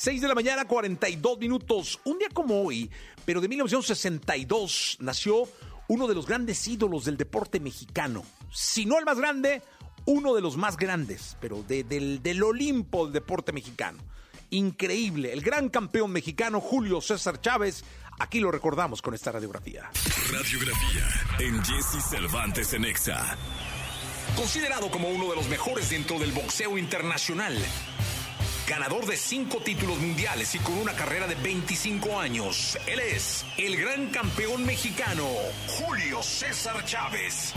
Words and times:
6 0.00 0.20
de 0.22 0.28
la 0.28 0.34
mañana, 0.36 0.64
42 0.64 1.38
minutos. 1.38 1.98
Un 2.04 2.20
día 2.20 2.28
como 2.32 2.62
hoy, 2.62 2.88
pero 3.24 3.40
de 3.40 3.48
1962, 3.48 4.98
nació 5.00 5.48
uno 5.88 6.06
de 6.06 6.14
los 6.14 6.24
grandes 6.24 6.68
ídolos 6.68 7.04
del 7.04 7.16
deporte 7.16 7.58
mexicano. 7.58 8.24
Si 8.52 8.86
no 8.86 8.96
el 8.96 9.04
más 9.04 9.18
grande, 9.18 9.60
uno 10.04 10.36
de 10.36 10.40
los 10.40 10.56
más 10.56 10.76
grandes, 10.76 11.36
pero 11.40 11.64
del, 11.64 12.22
del 12.22 12.42
Olimpo 12.44 13.06
del 13.06 13.12
deporte 13.12 13.52
mexicano. 13.52 13.98
Increíble, 14.50 15.32
el 15.32 15.40
gran 15.42 15.68
campeón 15.68 16.12
mexicano 16.12 16.60
Julio 16.60 17.00
César 17.00 17.40
Chávez. 17.40 17.82
Aquí 18.20 18.38
lo 18.38 18.52
recordamos 18.52 19.02
con 19.02 19.14
esta 19.14 19.32
radiografía. 19.32 19.90
Radiografía 20.30 21.06
en 21.40 21.62
Jesse 21.64 22.08
Cervantes 22.08 22.72
en 22.72 22.84
Exa. 22.84 23.36
Considerado 24.36 24.92
como 24.92 25.08
uno 25.08 25.30
de 25.30 25.36
los 25.36 25.48
mejores 25.48 25.90
dentro 25.90 26.20
del 26.20 26.30
boxeo 26.30 26.78
internacional 26.78 27.56
ganador 28.68 29.06
de 29.06 29.16
cinco 29.16 29.58
títulos 29.60 29.98
mundiales 29.98 30.54
y 30.54 30.58
con 30.58 30.76
una 30.76 30.92
carrera 30.92 31.26
de 31.26 31.34
25 31.36 32.20
años. 32.20 32.78
Él 32.86 33.00
es 33.00 33.44
el 33.56 33.76
gran 33.76 34.08
campeón 34.08 34.66
mexicano, 34.66 35.26
Julio 35.66 36.22
César 36.22 36.84
Chávez. 36.84 37.54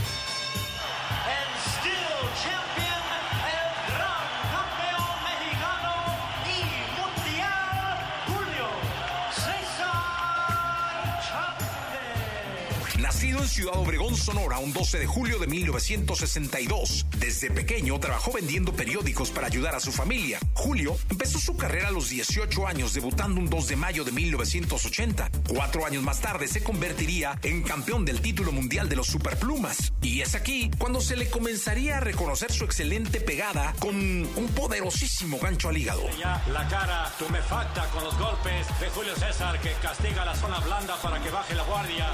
En 13.30 13.48
Ciudad 13.48 13.78
Obregón, 13.78 14.16
Sonora, 14.16 14.58
un 14.58 14.74
12 14.74 14.98
de 14.98 15.06
julio 15.06 15.38
de 15.38 15.46
1962. 15.46 17.06
Desde 17.20 17.52
pequeño 17.52 18.00
trabajó 18.00 18.32
vendiendo 18.32 18.74
periódicos 18.74 19.30
para 19.30 19.46
ayudar 19.46 19.76
a 19.76 19.80
su 19.80 19.92
familia. 19.92 20.40
Julio 20.54 20.98
empezó 21.08 21.38
su 21.38 21.56
carrera 21.56 21.90
a 21.90 21.92
los 21.92 22.10
18 22.10 22.68
años, 22.68 22.94
debutando 22.94 23.40
un 23.40 23.48
2 23.48 23.68
de 23.68 23.76
mayo 23.76 24.04
de 24.04 24.12
1980. 24.12 25.30
Cuatro 25.48 25.86
años 25.86 26.02
más 26.02 26.20
tarde 26.20 26.48
se 26.48 26.64
convertiría 26.64 27.38
en 27.44 27.62
campeón 27.62 28.06
del 28.06 28.22
título 28.22 28.52
mundial 28.52 28.90
de 28.90 28.96
los 28.96 29.06
Superplumas. 29.06 29.94
Y 30.02 30.22
es 30.22 30.34
aquí 30.34 30.72
cuando 30.80 31.00
se 31.00 31.16
le 31.16 31.30
comenzaría 31.30 31.98
a 31.98 32.00
reconocer 32.00 32.52
su 32.52 32.66
excelente 32.66 33.22
pegada 33.22 33.76
con 33.78 33.96
un 33.96 34.48
poderosísimo 34.56 35.38
gancho 35.38 35.70
al 35.70 35.78
hígado. 35.78 36.02
la 36.18 36.68
cara 36.68 37.14
tumefacta 37.20 37.88
con 37.92 38.04
los 38.04 38.18
golpes 38.18 38.68
de 38.80 38.90
Julio 38.90 39.16
César 39.16 39.62
que 39.62 39.74
castiga 39.74 40.26
la 40.26 40.36
zona 40.36 40.60
blanda 40.60 41.00
para 41.04 41.22
que 41.22 41.30
baje 41.30 41.54
la 41.54 41.64
guardia. 41.64 42.12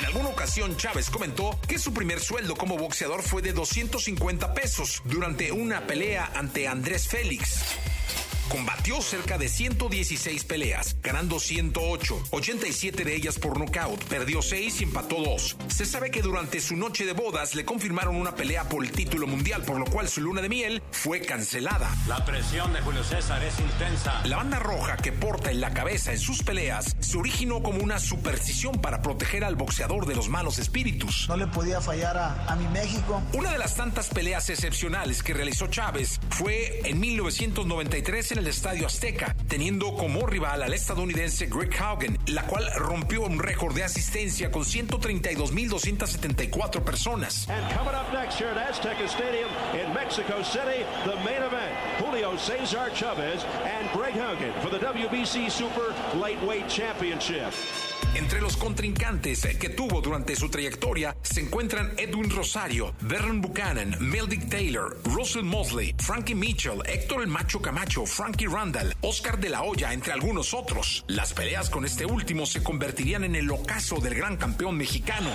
En 0.00 0.06
alguna 0.06 0.30
ocasión 0.40 0.74
Chávez 0.74 1.10
comentó 1.10 1.58
que 1.68 1.78
su 1.78 1.92
primer 1.92 2.18
sueldo 2.18 2.56
como 2.56 2.78
boxeador 2.78 3.22
fue 3.22 3.42
de 3.42 3.52
250 3.52 4.54
pesos 4.54 5.02
durante 5.04 5.52
una 5.52 5.86
pelea 5.86 6.32
ante 6.34 6.66
Andrés 6.66 7.08
Félix. 7.08 7.89
Combatió 8.50 9.00
cerca 9.00 9.38
de 9.38 9.48
116 9.48 10.42
peleas, 10.42 10.96
ganando 11.04 11.38
108, 11.38 12.20
87 12.30 13.04
de 13.04 13.14
ellas 13.14 13.38
por 13.38 13.56
nocaut, 13.56 14.02
perdió 14.06 14.42
6 14.42 14.80
y 14.80 14.84
empató 14.84 15.22
2. 15.22 15.56
Se 15.68 15.86
sabe 15.86 16.10
que 16.10 16.20
durante 16.20 16.60
su 16.60 16.74
noche 16.74 17.06
de 17.06 17.12
bodas 17.12 17.54
le 17.54 17.64
confirmaron 17.64 18.16
una 18.16 18.34
pelea 18.34 18.68
por 18.68 18.84
el 18.84 18.90
título 18.90 19.28
mundial, 19.28 19.62
por 19.62 19.78
lo 19.78 19.84
cual 19.84 20.08
su 20.08 20.20
luna 20.20 20.42
de 20.42 20.48
miel 20.48 20.82
fue 20.90 21.20
cancelada. 21.20 21.88
La 22.08 22.24
presión 22.24 22.72
de 22.72 22.80
Julio 22.80 23.04
César 23.04 23.40
es 23.44 23.54
intensa. 23.60 24.20
La 24.26 24.38
banda 24.38 24.58
roja 24.58 24.96
que 24.96 25.12
porta 25.12 25.52
en 25.52 25.60
la 25.60 25.72
cabeza 25.72 26.10
en 26.10 26.18
sus 26.18 26.42
peleas 26.42 26.96
se 26.98 27.18
originó 27.18 27.62
como 27.62 27.84
una 27.84 28.00
superstición 28.00 28.80
para 28.80 29.00
proteger 29.00 29.44
al 29.44 29.54
boxeador 29.54 30.06
de 30.06 30.16
los 30.16 30.28
malos 30.28 30.58
espíritus. 30.58 31.26
No 31.28 31.36
le 31.36 31.46
podía 31.46 31.80
fallar 31.80 32.18
a, 32.18 32.46
a 32.46 32.56
mi 32.56 32.66
México. 32.66 33.22
Una 33.32 33.52
de 33.52 33.58
las 33.58 33.76
tantas 33.76 34.08
peleas 34.08 34.50
excepcionales 34.50 35.22
que 35.22 35.34
realizó 35.34 35.68
Chávez 35.68 36.18
fue 36.30 36.80
en 36.84 36.98
1993 36.98 38.32
en 38.32 38.39
el 38.40 38.48
Estadio 38.48 38.86
Azteca, 38.86 39.36
teniendo 39.48 39.94
como 39.94 40.26
rival 40.26 40.62
al 40.62 40.72
estadounidense 40.72 41.44
Greg 41.46 41.74
Haugen, 41.78 42.18
la 42.28 42.46
cual 42.46 42.72
rompió 42.74 43.20
un 43.22 43.38
récord 43.38 43.74
de 43.74 43.84
asistencia 43.84 44.50
con 44.50 44.64
132.274 44.64 46.82
personas. 46.82 47.46
And 47.50 47.62
coming 47.76 47.94
up 47.94 48.10
next 48.14 48.40
here 48.40 48.48
at 48.48 48.56
Azteca 48.56 49.06
Stadium 49.08 49.50
in 49.74 49.92
Mexico 49.92 50.42
City, 50.42 50.86
the 51.04 51.16
main 51.16 51.42
event, 51.42 51.76
Julio 51.98 52.38
Cesar 52.38 52.88
Chavez 52.94 53.44
and 53.64 53.90
Greg 53.92 54.14
Haugen 54.14 54.54
for 54.62 54.70
the 54.70 54.78
WBC 54.78 55.50
Super 55.50 55.94
Lightweight 56.18 56.66
Championship. 56.68 57.52
Entre 58.14 58.40
los 58.40 58.56
contrincantes 58.56 59.46
que 59.58 59.68
tuvo 59.68 60.00
durante 60.00 60.34
su 60.34 60.48
trayectoria 60.48 61.16
se 61.22 61.42
encuentran 61.42 61.92
Edwin 61.96 62.28
Rosario, 62.28 62.92
Vernon 63.02 63.40
Buchanan, 63.40 63.96
Meldick 64.00 64.48
Taylor, 64.48 64.96
Russell 65.04 65.44
Mosley, 65.44 65.94
Frankie 65.98 66.34
Mitchell, 66.34 66.82
Héctor 66.86 67.22
el 67.22 67.28
Macho 67.28 67.60
Camacho, 67.60 68.04
Frankie 68.30 68.46
Randall, 68.46 68.94
Oscar 69.00 69.40
de 69.40 69.48
la 69.48 69.64
Hoya, 69.64 69.92
entre 69.92 70.12
algunos 70.12 70.54
otros. 70.54 71.04
Las 71.08 71.32
peleas 71.32 71.68
con 71.68 71.84
este 71.84 72.06
último 72.06 72.46
se 72.46 72.62
convertirían 72.62 73.24
en 73.24 73.34
el 73.34 73.50
ocaso 73.50 73.98
del 73.98 74.14
gran 74.14 74.36
campeón 74.36 74.76
mexicano. 74.76 75.30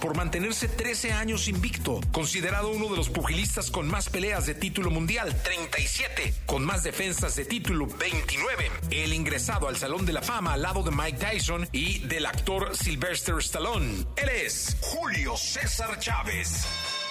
Por 0.00 0.16
mantenerse 0.16 0.68
13 0.68 1.12
años 1.12 1.48
invicto, 1.48 2.00
considerado 2.12 2.70
uno 2.70 2.88
de 2.88 2.96
los 2.96 3.08
pugilistas 3.08 3.70
con 3.70 3.86
más 3.86 4.08
peleas 4.08 4.46
de 4.46 4.54
título 4.54 4.90
mundial, 4.90 5.34
37, 5.42 6.34
con 6.46 6.64
más 6.64 6.82
defensas 6.82 7.36
de 7.36 7.44
título, 7.44 7.86
29. 7.86 8.70
El 8.90 9.12
ingresado 9.12 9.68
al 9.68 9.76
Salón 9.76 10.06
de 10.06 10.12
la 10.12 10.22
Fama 10.22 10.54
al 10.54 10.62
lado 10.62 10.82
de 10.82 10.90
Mike 10.90 11.18
Tyson 11.18 11.68
y 11.72 12.00
del 12.00 12.26
actor 12.26 12.76
Sylvester 12.76 13.36
Stallone. 13.38 14.04
Él 14.16 14.28
es 14.28 14.76
Julio 14.80 15.36
César 15.36 15.98
Chávez. 15.98 17.03